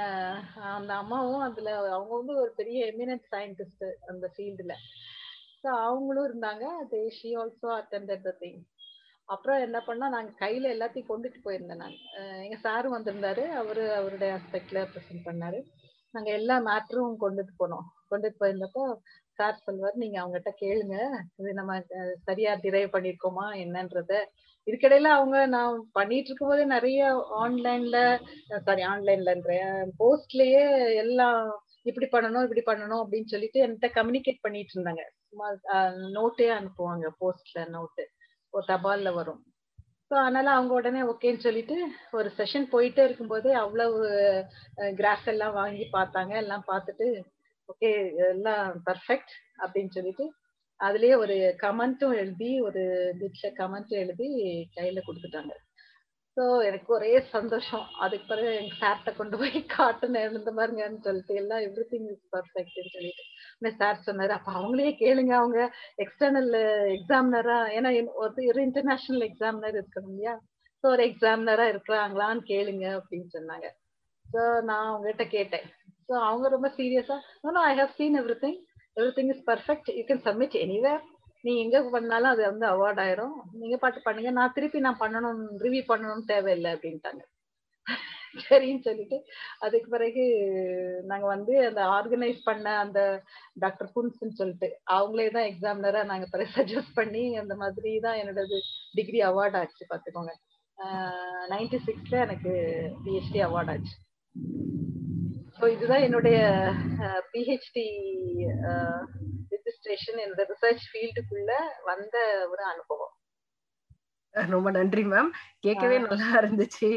அந்த 0.76 0.92
அம்மாவும் 1.02 1.44
அதுல 1.48 1.70
அவங்க 1.96 2.12
வந்து 2.16 2.34
ஒரு 2.42 2.50
பெரிய 2.60 2.78
எமினன்ட் 2.92 3.26
சயின்டிஸ்ட் 3.34 3.84
அந்த 4.10 4.26
ஃபீல்டுல 4.34 4.74
ஸோ 5.62 5.68
அவங்களும் 5.86 6.28
இருந்தாங்க. 6.30 6.64
They 6.92 7.02
she 7.18 7.30
also 7.42 7.68
attended 7.80 8.26
the 8.28 8.32
thing 8.42 8.60
அப்புறம் 9.28 9.60
என்ன 9.60 9.78
பண்ணா 9.80 10.08
நாங்க 10.08 10.32
கையில 10.40 10.70
எல்லாத்தையும் 10.74 11.10
கொண்டுட்டு 11.10 11.38
போயிருந்தேன் 11.44 11.82
நான். 11.82 11.96
எங்க 12.44 12.56
சாரும் 12.56 12.96
வந்திருந்தாரு. 12.96 13.44
அவரு 13.60 13.84
அவருடைய 13.92 14.30
ஆஸ்பெக்ட்ல 14.38 14.80
ப்ரெசென்ட் 14.92 15.26
பண்ணாரு. 15.28 15.60
நாங்க 16.14 16.30
எல்லா 16.30 16.56
மேட்டரும் 16.60 17.16
கொண்டுட்டு 17.24 17.54
போனோம். 17.62 17.86
கொண்டுட்டு 18.10 18.40
போயிருந்தப்போ 18.40 18.82
சார் 19.38 19.64
சொல்வார் 19.64 19.96
நீங்க 19.96 20.16
அவங்ககிட்ட 20.22 20.52
கேளுங்க. 20.62 20.96
இது 21.36 21.50
நம்ம 21.54 21.72
சரியா 22.24 22.52
டிரைவ் 22.54 22.94
பண்ணிருக்கோமா? 22.94 23.46
என்னன்றத. 23.64 24.12
இதுக்கிடையில 24.66 25.08
அவங்க 25.16 25.46
நான் 25.46 25.74
பண்ணிட்டு 25.92 26.28
இருக்கும் 26.28 26.50
போதே 26.50 26.64
நிறைய 26.64 27.00
ஆன்லைன்ல 27.42 27.98
சாரி 28.66 28.82
ஆன்லைன்லன்ற 28.82 29.52
போஸ்ட்லயே 29.98 30.64
எல்லாம் 31.02 31.40
இப்படி 31.82 32.06
பண்ணணும் 32.12 32.44
இப்படி 32.46 32.62
பண்ணணும் 32.70 33.02
அப்படின்னு 33.02 33.32
சொல்லிட்டு 33.34 33.58
என்கிட்ட 33.66 33.88
கம்யூனிகேட் 33.98 34.42
பண்ணிட்டு 34.42 34.74
இருந்தாங்க. 34.76 35.02
சும்மா 35.28 35.48
நோட்டே 36.16 36.48
அனுப்புவாங்க 36.50 37.08
போஸ்ட்ல 37.20 37.60
நோட்டு 37.68 38.04
தபால்ல 38.52 39.12
வரும். 39.12 39.40
ஸோ 40.10 40.14
அதனால 40.14 40.50
அவங்க 40.50 40.72
உடனே 40.74 41.00
ஓகேன்னு 41.02 41.44
சொல்லிட்டு 41.46 41.76
ஒரு 42.10 42.28
செஷன் 42.38 42.66
போயிட்டே 42.72 43.04
இருக்கும்போதே 43.04 43.52
அவ்வளவு 43.52 43.96
கிராஃப் 45.00 45.26
எல்லாம் 45.26 45.52
வாங்கி 45.52 45.84
பார்த்தாங்க. 45.92 46.32
எல்லாம் 46.36 46.64
பார்த்துட்டு 46.72 47.06
ஓகே 47.68 47.90
எல்லாம் 48.28 48.82
பர்ஃபெக்ட் 48.88 49.32
அப்படின்னு 49.62 49.88
சொல்லிட்டு 49.88 50.26
அதுலயே 50.80 51.14
ஒரு 51.16 51.36
கமெண்ட்டும் 51.62 52.14
எழுதி 52.16 52.50
ஒரு 52.60 52.82
டிப்ல 53.20 53.46
கமெண்ட்டும் 53.60 54.02
எழுதி 54.04 54.28
கையில 54.76 55.02
கொடுத்துட்டாங்க. 55.06 55.52
ஸோ 56.36 56.64
எனக்கு 56.64 56.92
ஒரே 56.94 57.20
சந்தோஷம். 57.20 57.84
அதுக்கு 57.98 58.26
பிறகு 58.26 58.48
எங்க 58.54 58.74
சார்ட்ட 58.80 59.16
கொண்டு 59.16 59.36
போய் 59.36 59.54
காட்டுனேன். 59.76 60.34
இந்த 60.40 60.52
மாதிரிங்கன்னு 60.52 61.00
சொல்லிட்டு 61.00 61.34
எல்லாம் 61.34 61.62
எவ்ரி 61.68 61.84
திங் 61.92 62.08
இஸ் 62.12 62.26
பர்ஃபெக்ட்னு 62.32 62.92
சொல்லிட்டு. 62.96 63.24
சார் 63.80 64.04
சொன்னாரு 64.06 64.28
அப்ப 64.28 64.52
அவங்களே 64.52 64.92
கேளுங்க. 65.04 65.32
அவங்க 65.32 65.60
எக்ஸ்டர்னல் 66.04 66.50
எக்ஸாமினரா 66.96 67.58
ஏன்னா 67.78 67.90
ஒரு 68.14 68.60
இன்டர்நேஷனல் 68.62 69.26
எக்ஸாமினர் 69.30 69.78
இருக்கணும் 69.80 70.12
இல்லையா? 70.12 70.34
ஸோ 70.84 70.86
ஒரு 70.88 71.04
எக்ஸாமினரா 71.10 71.66
இருக்கிறாங்களான்னு 71.72 72.44
கேளுங்க 72.52 72.86
அப்படின்னு 72.98 73.28
சொன்னாங்க. 73.36 73.66
ஸோ 74.34 74.62
நான் 74.62 74.88
அவங்ககிட்ட 74.90 75.24
கேட்டேன். 75.28 75.66
ஸோ 76.08 76.14
அவங்க 76.28 76.46
ரொம்ப 76.48 76.68
சீரியஸா 76.78 77.16
I 77.70 77.74
have 77.76 77.94
seen 77.96 78.18
everything 78.44 78.58
everything 79.16 79.30
is 79.34 79.44
perfect 79.46 79.88
you 79.98 80.04
can 80.04 80.24
submit 80.28 80.56
anywhere 80.64 81.02
நீ 81.46 81.52
எங்க 81.64 81.78
பண்ணாலும் 81.94 82.32
அது 82.32 82.42
வந்து 82.50 82.66
அவார்ட் 82.72 83.00
ஆயிரும். 83.04 83.36
நீங்க 83.60 83.76
பாட்டு 83.84 84.00
பண்ணுங்க. 84.04 84.30
நான் 84.38 84.54
திருப்பி 84.56 84.78
நான் 84.86 85.02
பண்ணணும் 85.04 85.40
ரிவ்யூ 85.64 85.82
பண்ணணும் 85.90 86.28
தேவையில்லை 86.32 86.70
அப்படின்ட்டாங்க. 86.76 87.22
சரின்னு 88.44 88.82
சொல்லிட்டு 88.86 89.16
அதுக்கு 89.64 89.88
பிறகு 89.92 90.22
நாங்க 91.10 91.26
வந்து 91.34 91.52
அந்த 91.68 91.82
ஆர்கனைஸ் 91.96 92.40
பண்ண 92.48 92.66
அந்த 92.84 93.00
டாக்டர் 93.64 93.92
குன்ஸ்ன்னு 93.94 94.38
சொல்லிட்டு 94.40 94.68
அவங்களே 94.96 95.26
தான் 95.36 95.48
எக்ஸாமினரா 95.50 96.02
நாங்க 96.10 96.26
பிறகு 96.32 96.50
சஜஸ்ட் 96.56 96.96
பண்ணி 96.98 97.22
அந்த 97.42 97.54
மாதிரி 97.62 97.92
தான் 98.06 98.18
என்னோடது 98.22 98.58
டிகிரி 98.98 99.20
அவார்ட் 99.30 99.56
ஆச்சு 99.60 99.86
பாத்துக்கோங்க 99.92 100.34
நைன்டி 101.52 101.80
சிக்ஸ்ல 101.86 102.18
எனக்கு 102.26 102.52
பிஹெச்டி 103.04 103.40
அவார்ட் 103.46 103.72
ஆச்சு. 103.74 103.94
ஸோ 105.58 105.64
இதுதான் 105.74 106.06
என்னுடைய 106.06 106.38
பிஹெச்டி 107.32 107.86
ரிஜிஸ்ட்ரேஷன் 109.86 110.22
என்னோட 110.24 110.44
ரிசர்ச் 110.52 110.88
ஃபீல்டுக்குள்ள 110.90 111.52
வந்த 111.84 112.16
ஒரு 112.50 112.64
அனுபவம். 112.64 113.14
ரொம்ப 114.34 114.70
நன்றி 114.70 115.02
மேம் 115.02 115.28
கேட்கவே 115.60 115.98
நல்லா 115.98 116.26
இருந்துச்சு. 116.40 116.88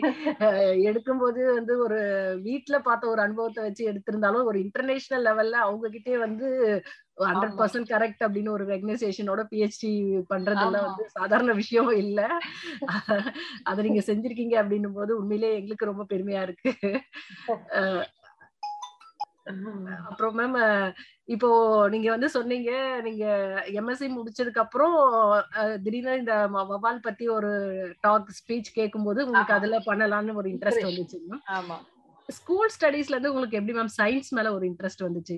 எடுக்கும்போது 0.87 1.41
வந்து 1.53 1.73
ஒரு 1.77 1.99
வீட்டுல 2.43 2.77
பார்த்த 2.79 3.07
ஒரு 3.07 3.21
அனுபவத்தை 3.21 3.61
வச்சு 3.63 3.83
எடுத்திருந்தாலும் 3.91 4.47
ஒரு 4.49 4.57
இன்டர்நேஷனல் 4.59 5.25
லெவல்ல 5.27 5.61
அவங்க 5.65 5.89
கிட்டே 5.89 6.17
வந்து 6.17 6.47
ஹண்ட்ரட் 7.21 7.55
பர்சன்ட் 7.57 7.91
கரெக்ட் 7.93 8.25
அப்படின்னு 8.25 8.49
ஒரு 8.49 8.65
ரெகனைசேஷனோட 8.65 9.43
பிஹெச்டி 9.51 9.93
பண்றதுல 10.29 10.81
வந்து 10.81 11.05
சாதாரண 11.09 11.53
விஷயம் 11.53 11.93
இல்ல. 12.03 12.19
அதை 13.63 13.79
நீங்க 13.87 14.03
செஞ்சிருக்கீங்க 14.05 14.57
அப்படின்னும் 14.63 14.99
போது 14.99 15.11
உண்மையிலேயே 15.17 15.57
எங்களுக்கு 15.61 15.91
ரொம்ப 15.91 16.05
பெருமையா 16.13 16.41
இருக்கு. 16.41 16.73
அப்புறம் 20.03 20.35
மேம் 20.39 20.57
இப்போ 21.27 21.49
நீங்க 21.89 22.07
வந்து 22.09 22.29
சொன்னீங்க 22.29 22.71
நீங்க 23.01 23.25
எம்எஸ்சி 23.79 24.07
முடிச்சதுக்கு 24.15 24.63
அப்புறம் 24.63 24.95
திடீர்னு 25.83 26.17
இந்த 26.17 26.35
வவால் 26.71 27.05
பத்தி 27.07 27.27
ஒரு 27.29 27.51
டாக் 28.01 28.33
ஸ்பீச் 28.39 28.69
கேட்கும்போது 28.73 29.25
உங்களுக்கு 29.25 29.57
அதுல 29.57 29.79
பண்ணலாம்னு 29.87 30.39
ஒரு 30.41 30.49
இன்ட்ரெஸ்ட் 30.49 30.89
வந்துச்சு 30.89 31.19
ஆமா. 31.57 31.77
ஸ்கூல் 32.29 32.73
ஸ்டடீஸ்ல 32.73 33.15
இருந்து 33.15 33.31
உங்களுக்கு 33.31 33.59
எப்படி 33.59 33.77
மேம் 33.77 33.95
சயின்ஸ் 33.99 34.35
மேல 34.37 34.51
ஒரு 34.53 34.65
இன்ட்ரெஸ்ட் 34.69 35.05
வந்துச்சு. 35.05 35.37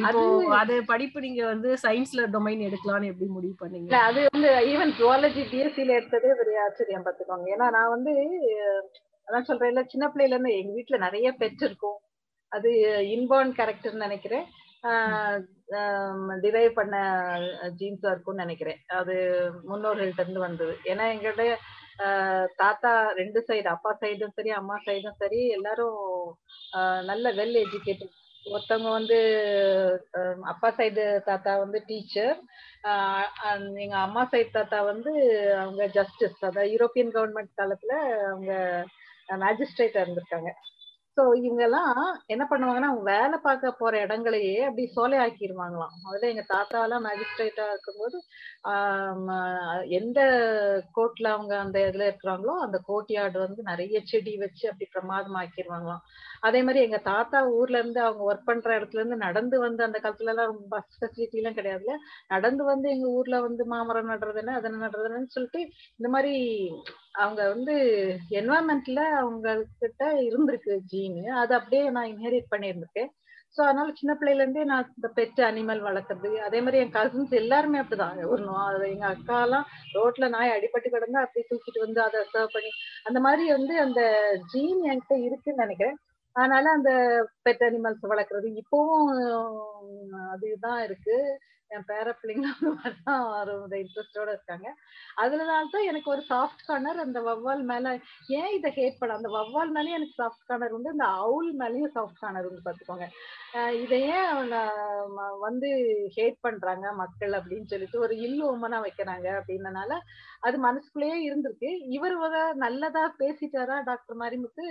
இப்போ 0.00 0.20
அது 0.56 0.74
படிப்பு 0.84 1.18
நீங்க 1.20 1.42
வந்து 1.44 1.68
சயின்ஸ்ல 1.84 2.22
டொமைன் 2.32 2.66
எடுக்கலாம்னு 2.66 3.10
எப்படி 3.12 3.28
முடிவு 3.30 3.54
பண்ணீங்க? 3.60 3.90
அது 4.08 4.20
வந்து 4.28 4.50
ஈவன் 4.72 4.92
ஜுவாலஜி 4.98 5.42
பிஎஸ்சில 5.50 5.96
எடுத்ததே 5.98 6.32
பெரிய 6.40 6.64
ஆச்சரியம் 6.64 7.06
பார்த்துக்கோங்க 7.06 7.48
ஏன்னா 7.54 7.68
நான் 7.76 7.94
வந்து 7.94 8.12
அதான் 9.28 9.48
சொல்றேன் 9.48 9.90
சின்ன 9.92 10.06
பிள்ளையில 10.08 10.36
இருந்து 10.36 10.58
எங்க 10.58 10.72
வீட்டுல 10.76 10.98
நிறைய 10.98 11.28
பெட் 11.40 11.62
இருக்கும். 11.62 11.98
அது 12.52 12.70
இன்பார்ன் 13.14 13.52
கேரக்டர்னு 13.58 14.06
நினைக்கிறேன். 14.06 14.46
டிரைவ் 16.44 16.78
பண்ண 16.78 16.96
ஜீன்ஸா 17.80 18.10
இருக்கும்னு 18.12 18.44
நினைக்கிறேன். 18.44 18.80
அது 19.00 19.14
முன்னோர்கள்ட்ட 19.70 20.24
இருந்து 20.24 20.46
வந்தது. 20.46 20.74
ஏன்னா 20.90 21.04
எங்களுடைய 21.14 21.50
தாத்தா 22.62 22.92
ரெண்டு 23.20 23.40
சைடு 23.48 23.68
அப்பா 23.74 23.90
சைடும் 24.02 24.36
சரி 24.36 24.50
அம்மா 24.60 24.76
சைடும் 24.86 25.20
சரி 25.22 25.40
எல்லாரும் 25.56 25.98
நல்ல 27.10 27.32
வெல் 27.38 27.58
எஜுகேட்டட் 27.64 28.16
ஒருத்தவங்க 28.46 28.90
வந்து 28.98 29.16
அப்பா 30.52 30.68
சைடு 30.78 31.02
தாத்தா 31.28 31.52
வந்து 31.64 31.78
டீச்சர் 31.88 32.38
எங்க 33.84 33.96
அம்மா 34.06 34.22
சைடு 34.32 34.50
தாத்தா 34.58 34.78
வந்து 34.92 35.12
அவங்க 35.62 35.84
ஜஸ்டிஸ் 35.98 36.38
அதாவது 36.48 36.72
யூரோப்பியன் 36.74 37.14
கவர்மெண்ட் 37.16 37.52
காலத்துல 37.60 37.94
அவங்க 38.30 38.52
மேஜிஸ்ட்ரேட்டா 39.44 40.02
இருந்திருக்காங்க. 40.04 40.52
இப்போ 41.20 41.32
இவங்க 41.38 41.62
எல்லாம் 41.62 41.96
என்ன 42.26 42.44
பண்ணுவாங்கன்னா 42.50 42.90
அவங்க 42.90 43.04
வேலை 43.10 43.36
பார்க்க 43.38 43.70
போற 43.72 43.94
இடங்களையே 44.04 44.54
அப்படி 44.60 44.84
சோலை 44.94 45.16
ஆக்கிடுவாங்களாம் 45.18 45.96
அதுல 46.06 46.30
எங்க 46.30 46.44
தாத்தா 46.48 46.78
எல்லாம் 46.82 47.04
மேஜிஸ்ட்ரேட்டா 47.06 47.64
இருக்கும்போது 47.68 48.16
எந்த 49.98 50.20
கோர்ட்ல 50.92 51.28
அவங்க 51.28 51.54
அந்த 51.58 51.78
இதுல 51.82 52.08
இருக்கிறாங்களோ 52.08 52.54
அந்த 52.58 52.78
கோர்ட்யார்டு 52.88 53.38
வந்து 53.38 53.62
நிறைய 53.62 54.00
செடி 54.04 54.34
வச்சு 54.36 54.64
அப்படி 54.70 54.88
பிரமாதம் 54.88 55.38
ஆக்கிடுவாங்களாம் 55.40 56.02
அதே 56.40 56.60
மாதிரி 56.62 56.80
எங்க 56.82 56.98
தாத்தா 57.04 57.38
ஊர்ல 57.52 57.80
இருந்து 57.80 58.00
அவங்க 58.00 58.22
ஒர்க் 58.24 58.46
பண்ற 58.46 58.70
இடத்துல 58.78 59.00
இருந்து 59.00 59.18
நடந்து 59.18 59.56
வந்து 59.58 59.82
அந்த 59.84 59.98
காலத்துல 59.98 60.32
எல்லாம் 60.34 60.56
பஸ் 60.68 60.98
ஃபெசிலிட்டி 60.98 61.40
எல்லாம் 61.40 61.58
கிடையாதுல 61.58 61.94
நடந்து 62.28 62.64
வந்து 62.64 62.88
எங்க 62.90 63.08
ஊர்ல 63.10 63.38
வந்து 63.40 63.64
மாமரம் 63.66 64.10
நடுறதுன்னு 64.12 64.54
அதனை 64.54 64.78
நடுறதுன்னு 64.80 65.34
சொல்லிட்டு 65.36 65.62
இந்த 66.00 66.10
மாதிரி 66.10 66.34
அவங்க 67.14 67.40
வந்து 67.48 67.74
என்வரன்மெண்ட்ல 68.40 69.00
அவங்க 69.20 69.48
கிட்ட 69.80 70.02
இருந்திருக்கு 70.28 70.74
ஜீனு 70.92 71.24
அது 71.42 71.52
அப்படியே 71.54 71.82
நான் 71.90 72.10
இன்ஹெரிட் 72.12 72.52
பண்ணியிருந்திருக்கேன். 72.52 73.10
ஸோ 73.56 73.60
அதனால 73.66 73.92
சின்ன 73.92 74.12
பிள்ளையில 74.14 74.42
இருந்தே 74.42 74.64
நான் 74.64 74.90
இந்த 74.96 75.08
பெட் 75.16 75.40
அனிமல் 75.46 75.80
வளர்க்குறது 75.86 76.30
அதே 76.48 76.58
மாதிரி 76.60 76.80
என் 76.82 76.94
கசின்ஸ் 76.94 77.32
எல்லாருமே 77.40 77.80
அப்படிதான். 77.82 78.18
ஒரு 78.24 78.42
எங்க 78.90 79.06
அக்கா 79.06 79.38
எல்லாம் 79.42 79.64
ரோட்ல 79.94 80.28
நாய் 80.28 80.54
அடிபட்டு 80.56 80.94
கிடந்தா 80.94 81.24
அப்படி 81.24 81.42
தூக்கிட்டு 81.48 81.80
வந்து 81.80 82.00
அதை 82.02 82.20
சர்வ் 82.34 82.54
பண்ணி 82.54 82.70
அந்த 83.04 83.20
மாதிரி 83.20 83.46
வந்து 83.52 83.76
அந்த 83.80 84.02
ஜீன் 84.52 84.80
என்கிட்ட 84.90 85.16
இருக்குன்னு 85.26 85.64
நினைக்கிறேன். 85.64 85.98
அதனால 86.36 86.64
அந்த 86.70 86.90
பெட் 87.44 87.64
அனிமல்ஸ் 87.68 88.10
வளர்க்குறது 88.12 88.48
இப்பவும் 88.60 89.08
அதுதான் 90.30 90.82
இருக்கு. 90.82 91.16
என் 91.70 91.86
பேர 91.90 92.12
பிள்ளைங்க 92.20 92.48
இன்ட்ரெஸ்டோட 93.80 94.28
இருக்காங்க. 94.34 94.68
அதுலனால 95.22 95.68
தான் 95.74 95.88
எனக்கு 95.90 96.08
ஒரு 96.14 96.22
சாஃப்ட் 96.30 96.64
கார்னர் 96.68 97.02
அந்த 97.04 97.18
வவ்வால் 97.28 97.62
மேல 97.70 97.92
ஏன் 98.38 98.52
இதை 98.56 98.70
ஹேட் 98.78 98.98
பண்ண 99.00 99.18
அந்த 99.18 99.30
வவ்வால் 99.36 99.72
மேலேயும் 99.76 99.98
எனக்கு 99.98 100.18
சாஃப்ட் 100.22 100.46
கார்னர் 100.48 100.74
உண்டு 100.76 100.94
அந்த 100.94 101.08
அவுல் 101.24 101.50
மேலேயும் 101.62 101.94
சாஃப்ட் 101.96 102.20
கார்னர் 102.22 102.48
உண்டு 102.50 102.66
பார்த்துக்கோங்க. 102.66 103.08
இதை 103.82 104.00
ஏன் 104.16 104.50
வந்து 105.46 105.70
ஹேட் 106.16 106.38
பண்றாங்க 106.46 106.86
மக்கள் 107.02 107.32
அப்படின்னு 107.38 107.70
சொல்லிட்டு 107.74 108.02
ஒரு 108.06 108.16
இல்லு 108.26 108.44
உமனா 108.54 108.80
வைக்கிறாங்க 108.86 109.28
அப்படின்னனால 109.38 109.92
அது 110.40 110.56
மனசுக்குள்ளேயே 110.66 111.16
இருந்திருக்கு. 111.28 111.70
இவர் 111.96 112.16
நல்லதா 112.64 113.04
பேசிட்டாரா 113.22 113.78
டாக்டர் 113.90 114.20
மாரிமுத்து 114.22 114.66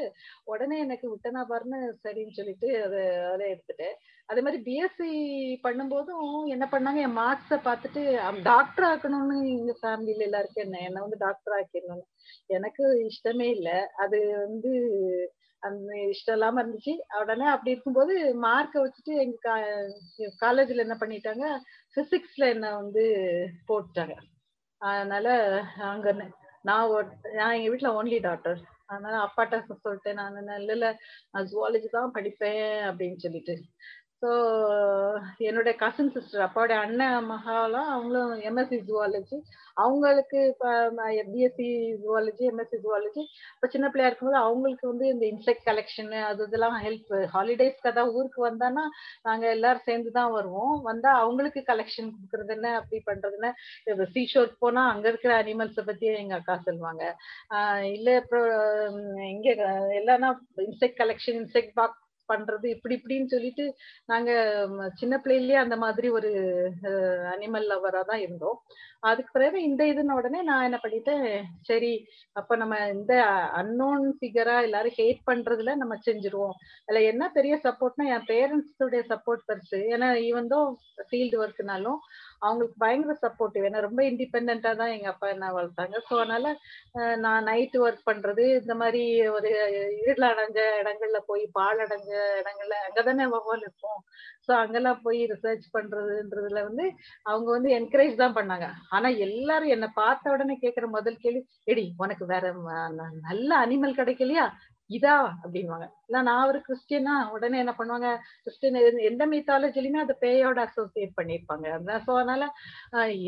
உடனே 0.53 0.77
எனக்கு 0.79 1.07
விட்டனா 1.13 1.43
பாருன்னு 1.51 1.81
சரின்னு 2.05 2.37
சொல்லிட்டு 2.39 2.69
அதை 2.85 3.01
அதை 3.33 3.45
எடுத்துட்டேன் 3.53 3.97
அதே 4.29 4.41
மாதிரி 4.45 4.59
பிஎஸ்சி 4.65 5.09
பண்ணும்போதும் 5.63 6.25
என்ன 6.47 6.65
பண்ணாங்க? 6.71 6.99
என் 6.99 7.17
மார்க்ஸை 7.17 7.57
பார்த்துட்டு 7.63 8.01
டாக்டர் 8.43 8.85
ஆக்கணும்னு 8.89 9.37
எங்க 9.53 9.73
ஃபேமிலியில 9.81 10.27
எல்லாருக்கும் 10.27 10.65
என்ன? 10.65 10.81
என்ன 10.87 11.01
வந்து 11.01 11.17
டாக்டர் 11.17 11.55
ஆக்கிடணும்னு. 11.57 12.05
எனக்கு 12.49 12.83
இஷ்டமே 13.09 13.47
இல்லை. 13.57 13.77
அது 13.95 14.19
வந்து 14.45 14.71
அந்த 15.63 15.91
இஷ்டம் 16.11 16.37
இல்லாம 16.37 16.61
இருந்துச்சு. 16.61 16.93
உடனே 17.21 17.45
அப்படி 17.45 17.73
இருக்கும்போது 17.73 18.13
மார்க்கை 18.43 18.79
வச்சுட்டு 18.83 19.13
எங்க 19.25 19.55
காலேஜ்ல 20.43 20.85
என்ன 20.85 20.97
பண்ணிட்டாங்க? 21.01 21.45
பிசிக்ஸ்ல 21.97 22.45
என்ன 22.49 22.75
வந்து 22.75 23.03
போட்டுட்டாங்க. 23.69 24.15
அதனால 24.81 25.27
அங்க 25.91 26.09
நான் 26.65 26.91
நான் 27.39 27.55
எங்க 27.57 27.69
வீட்டுல 27.69 27.89
ஒன்லி 27.99 28.19
டாக்டர் 28.21 28.59
அதனால 28.87 29.15
அப்பாட்ட 29.25 29.55
சொல்லிட்டேன். 29.83 30.19
நான் 30.19 30.37
இல்ல 30.61 30.71
இல்ல 30.73 30.87
நான் 31.31 31.47
ஜுவாலஜி 31.51 31.89
தான் 31.89 32.15
படிப்பேன். 32.15 32.63
அப்படின்னு 32.89 33.19
சொல்லிட்டு. 33.25 33.55
ஸோ 34.21 34.29
என்னுடைய 35.47 35.73
கசின் 35.81 36.11
சிஸ்டர் 36.15 36.41
அப்பாவுடைய 36.45 36.77
அண்ணன் 36.85 37.27
மகாலாம் 37.29 37.89
அவங்களும் 37.93 38.31
எம்எஸ்சி 38.49 38.77
ஜுவாலஜி 38.87 39.37
அவங்களுக்கு 39.77 40.39
இப்போ 40.49 40.69
பிஎஸ்சி 41.29 41.67
ஜுவாலஜி 42.01 42.43
எம்எஸ்சி 42.49 42.77
ஜுவாலஜி 42.83 43.21
இப்போ 43.53 43.67
சின்ன 43.73 43.85
பிள்ளையா 43.91 44.09
இருக்கும்போது 44.09 44.39
அவங்களுக்கு 44.41 44.85
வந்து 44.91 45.05
இந்த 45.13 45.25
இன்செக்ட் 45.33 45.63
கலெக்ஷன் 45.69 46.11
அது 46.29 46.47
இதெல்லாம் 46.47 46.75
ஹெல்ப் 46.85 47.13
ஹாலிடேஸ்க்கு 47.35 47.91
அதான் 47.91 48.11
ஊருக்கு 48.17 48.41
வந்தான்னா 48.47 48.83
நாங்கள் 49.27 49.53
எல்லாரும் 49.55 49.87
சேர்ந்து 49.87 50.11
தான் 50.17 50.33
வருவோம். 50.37 50.75
வந்தா 50.89 51.13
அவங்களுக்கு 51.21 51.63
கலெக்ஷன் 51.71 52.11
கொடுக்குறது 52.15 52.53
என்ன 52.57 52.73
அப்படி 52.79 52.99
பண்றதுன்னு 53.09 53.51
இப்போ 53.87 54.07
சீஷோருக்கு 54.15 54.63
போனால் 54.65 54.91
அங்க 54.93 55.07
இருக்கிற 55.11 55.33
அனிமல்ஸை 55.43 55.85
பத்தி 55.91 56.07
எங்க 56.23 56.35
அக்கா 56.39 56.57
சொல்லுவாங்க. 56.67 57.03
இல்லை 57.95 58.15
அப்புறம் 58.21 58.51
இங்கே 59.33 59.53
எல்லாம்னா 60.01 60.31
இன்செக்ட் 60.67 61.01
கலெக்ஷன் 61.03 61.39
இன்செக்ட் 61.43 61.75
பாக்ஸ் 61.79 62.05
பண்றது 62.33 62.65
இப்படி 62.75 62.95
இப்படின்னு 62.99 63.33
சொல்லிட்டு 63.33 63.65
நாங்க 64.11 64.31
சின்ன 65.01 65.15
பிள்ளையிலேயே 65.23 65.59
அந்த 65.63 65.77
மாதிரி 65.83 66.09
ஒரு 66.17 66.31
அனிமல் 67.33 67.67
லவரா 67.71 68.01
தான் 68.11 68.23
இருந்தோம். 68.25 68.57
அதுக்கு 69.09 69.31
பிறகு 69.31 69.57
இந்த 69.63 69.81
இதுன 69.91 70.15
உடனே 70.19 70.39
நான் 70.41 70.65
என்ன 70.67 70.77
பண்ணிட்டேன் 70.83 71.25
சரி 71.69 71.91
அப்ப 72.39 72.55
நம்ம 72.61 72.75
இந்த 72.95 73.13
அன்னோன் 73.61 74.05
ஃபிகரா 74.17 74.55
எல்லாரும் 74.67 74.97
ஹேட் 74.97 75.21
பண்றதுல 75.29 75.75
நம்ம 75.75 75.97
செஞ்சிருவோம். 76.07 76.55
அதுல 76.87 77.03
என்ன 77.11 77.23
பெரிய 77.37 77.55
சப்போர்ட்னா 77.65 78.07
என் 78.15 78.27
பேரண்ட்ஸுடைய 78.31 79.03
சப்போர்ட் 79.11 79.47
பெருசு. 79.49 79.79
ஏன்னா 79.95 80.09
ஈவன் 80.29 80.51
தோ 80.55 80.59
ஃபீல்டு 81.09 81.39
ஒர்க்னாலும் 81.45 81.99
அவங்களுக்கு 82.41 82.75
பயங்கர 82.79 83.13
சப்போர்ட்டிவ் 83.23 83.65
ஏன்னா 83.67 83.79
ரொம்ப 83.85 84.01
இண்டிபெண்டா 84.09 84.71
தான் 84.81 84.93
எங்க 84.95 85.07
அப்பா 85.11 85.27
என்ன 85.33 85.51
வளர்த்தாங்க. 85.55 85.95
ஸோ 86.07 86.13
அதனால 86.19 86.45
நான் 87.17 87.47
நைட்டு 87.49 87.77
ஒர்க் 87.85 88.07
பண்றது 88.09 88.43
இந்த 88.59 88.75
மாதிரி 88.81 89.03
ஒரு 89.35 89.49
இருள் 90.01 90.25
அடைஞ்ச 90.29 90.59
இடங்கள்ல 90.81 91.21
போய் 91.29 91.43
பால் 91.57 91.83
அடைஞ்ச 91.85 92.09
இடங்கள்ல 92.41 92.77
அங்கதானே 92.87 93.27
வவ்வால் 93.35 93.65
இருப்போம். 93.65 93.99
ஸோ 94.47 94.51
அங்கெல்லாம் 94.61 95.01
போய் 95.03 95.19
ரிசர்ச் 95.33 95.65
பண்றதுன்றதுல 95.73 96.63
வந்து 96.69 96.85
அவங்க 97.25 97.49
வந்து 97.51 97.71
என்கரேஜ் 97.79 98.15
தான் 98.15 98.37
பண்ணாங்க. 98.39 98.67
ஆனா 98.89 99.07
எல்லாரும் 99.27 99.73
என்னை 99.75 99.89
பார்த்த 100.01 100.31
உடனே 100.31 100.55
கேட்கிற 100.55 100.87
முதல் 100.97 101.21
கேள்வி 101.23 101.41
எடி 101.65 101.85
உனக்கு 101.97 102.25
வேற 102.25 102.45
நல்ல 103.25 103.49
அனிமல் 103.65 103.99
கிடைக்கலையா? 103.99 104.45
இதா 104.89 105.13
அப்படின்வாங்க 105.37 105.85
ஏன்னா 106.07 106.21
நான் 106.27 106.47
ஒரு 106.47 106.59
கிறிஸ்டியனா 106.65 107.15
உடனே 107.33 107.57
என்ன 107.59 107.73
பண்ணுவாங்க 107.77 108.07
கிறிஸ்டியன் 108.39 108.77
எந்த 109.09 109.23
மீத்தாலஜிலுமே 109.31 109.99
அந்த 110.01 110.15
பேயோட 110.21 110.59
அசோசியேட் 110.67 111.13
பண்ணியிருப்பாங்க. 111.17 111.65
ஸோ 112.05 112.11
அதனால 112.15 112.43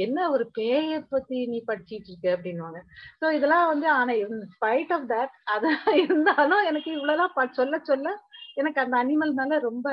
என்ன 0.01 0.29
ஒரு 0.31 0.45
பேயை 0.57 0.79
பத்தி 1.11 1.37
நீ 1.47 1.59
படிச்சிட்டு 1.67 2.09
இருக்க 2.09 2.27
அப்படின்வாங்க 2.35 2.79
ஸோ 3.21 3.27
இதெல்லாம் 3.37 3.67
வந்து 3.71 3.89
ஆனா 3.97 4.15
ஸ்பைட் 4.53 4.93
ஆஃப் 4.93 5.07
தட் 5.09 5.35
அதான் 5.53 5.79
இருந்தாலும் 6.03 6.63
எனக்கு 6.65 6.89
இவ்வளவுலாம் 6.95 7.35
ப- 7.35 7.53
சொல்ல 7.53 7.75
சொல்ல 7.83 8.09
எனக்கு 8.53 8.81
அந்த 8.81 8.97
அனிமல் 8.97 9.33
மேல 9.33 9.59
ரொம்ப 9.59 9.89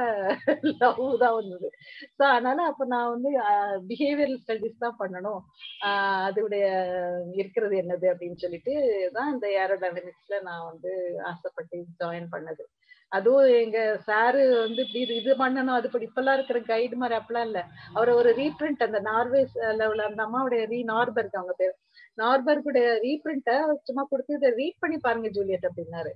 லவ் 0.61 1.19
தான் 1.19 1.35
வந்தது. 1.35 1.71
ஸோ 2.19 2.23
அதனால 2.23 2.63
அப்ப 2.63 2.87
நான் 2.87 3.09
வந்து 3.09 3.31
பிஹேவியரல் 3.89 4.39
ஸ்டடிஸ் 4.47 4.79
தான் 4.79 4.97
பண்ணணும். 4.99 5.41
ஆஹ் 5.85 6.25
அதோடைய 6.29 6.67
இருக்கிறது 7.33 7.77
என்னது 7.77 8.15
அப்படின்னு 8.15 8.37
சொல்லிட்டு 8.37 8.75
தான் 9.13 9.33
இந்த 9.33 9.49
ஏரோடைனமிக்ஸ்ல 9.49 10.43
நான் 10.43 10.65
வந்து 10.65 11.21
ஆசைப்பட்டு 11.25 11.85
ஜாயின் 12.05 12.27
பண்ணது. 12.33 12.65
அதுவும் 13.09 13.47
எங்க 13.47 14.01
சாரு 14.07 14.59
வந்து 14.59 14.87
இப்படி 14.87 15.05
இது- 15.05 15.17
இது 15.17 15.33
பண்ணணும் 15.35 15.77
அது 15.79 15.91
படி 15.91 16.09
இப்பெல்லாம் 16.09 16.35
இருக்கிற 16.35 16.61
கைடு 16.61 16.97
மாதிரி 16.97 17.21
அப்பெல்லாம் 17.21 17.45
இல்ல. 17.45 17.65
அவர் 17.95 18.09
ஒரு 18.09 18.31
ரீப்ரிண்ட் 18.35 18.83
அந்த 18.83 19.01
நார்வேஸ் 19.01 19.55
லெவல 19.55 20.03
அந்த 20.11 20.23
அம்மாவுடைய 20.23 20.65
ரீ 20.67 20.85
நார்பர்க் 20.85 21.37
அவங்க 21.37 21.55
பேர். 21.57 21.75
நார்பர்க்குடைய 22.17 22.87
ரீப்ரிண்ட்டை 23.07 23.75
சும்மா 23.83 24.07
கொடுத்து 24.11 24.35
இதை 24.35 24.51
ரீட் 24.51 24.79
பண்ணி 24.79 24.99
பாருங்க 24.99 25.29
ஜூலியட் 25.29 25.69
அப்படின்னாரு. 25.71 26.11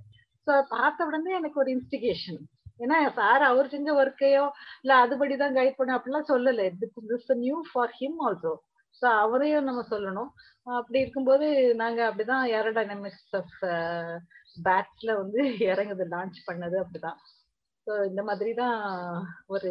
ஸோ 0.46 0.52
பார்த்த 0.68 1.06
உடனே 1.06 1.32
எனக்கு 1.34 1.60
ஒரு 1.60 1.70
இன்ஸ்டிகேஷன் 1.76 2.40
ஏன்னா 2.80 2.98
சார் 3.12 3.42
அவர் 3.42 3.66
செஞ்ச 3.68 3.88
ஒர்க்கையோ 3.94 4.44
இல்ல 4.82 4.92
அதுபடிதான் 5.04 5.56
கைட் 5.58 5.78
பண்ண 5.78 5.96
அப்படிலாம் 5.96 6.30
சொல்லல. 6.32 6.62
This 7.12 7.32
new 7.44 7.58
for 7.72 7.92
him 8.00 8.20
also 8.26 8.52
so 9.02 9.06
அவரையும் 9.24 9.64
நம்ம 9.64 9.82
சொல்லணும். 9.90 10.30
அப்படி 10.66 10.98
இருக்கும்போது 11.00 11.46
நாங்க 11.74 12.00
அப்படிதான் 12.08 12.44
ஏரோடைனமிக்ஸ் 12.56 13.36
ஆஃப் 13.36 13.54
பேட்ஸ்ல 14.66 15.12
வந்து 15.16 15.42
இறங்குது 15.72 16.06
லான்ச் 16.14 16.40
பண்ணது 16.46 16.76
அப்படிதான். 16.82 17.18
ஸோ 17.86 17.92
இந்த 18.06 18.22
மாதிரி 18.22 18.50
தான் 18.54 18.76
ஒரு 19.46 19.70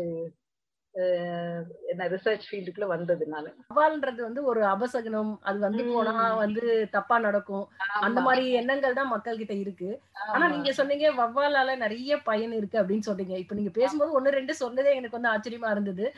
என்ன 1.87 2.07
ரிசர்ச் 2.07 2.47
ஃபீல்டுக்குள்ள 2.47 2.87
வந்தது 2.87 3.27
நான் 3.27 3.55
சவால்ன்றது 3.69 4.21
வந்து 4.21 4.43
ஒரு 4.43 4.61
அபசகனம். 4.61 5.37
அது 5.39 5.59
வந்து 5.59 5.83
போனா 5.83 6.33
வந்து 6.33 6.87
தப்பா 6.91 7.19
நடக்கும். 7.19 7.69
அந்த 7.99 8.21
மாதிரி 8.21 8.51
எண்ணங்கள் 8.51 8.93
தான் 8.93 9.07
மக்கள் 9.07 9.37
கிட்ட 9.37 9.53
இருக்கு. 9.53 10.01
ஆனா 10.27 10.47
நீங்க 10.47 10.71
சொன்னீங்க 10.71 11.11
வவ்வாலால 11.11 11.77
நிறைய 11.77 12.17
பயன் 12.21 12.51
இருக்கு 12.51 12.79
அப்படின்னு 12.79 12.99
சொன்னீங்க 12.99 13.37
இப்ப 13.37 13.55
நீங்க 13.55 13.69
பேசும்போது 13.69 14.21
ஒண்ணு 14.21 14.29
ரெண்டு 14.29 14.55
சொன்னதே 14.59 14.93
எனக்கு 14.95 15.19
வந்து 15.21 15.33
ஆச்சரியமா 15.35 15.71
இருந்தது. 15.71 16.13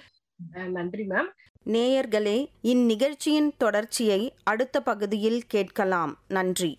நன்றி 0.70 1.04
மேம் 1.04 1.30
நேயர்களே 1.66 2.48
இந்நிகழ்ச்சியின் 2.64 3.52
தொடர்ச்சியை 3.58 4.34
அடுத்த 4.44 4.82
பகுதியில் 4.82 5.48
கேட்கலாம். 5.48 6.20
நன்றி. 6.28 6.78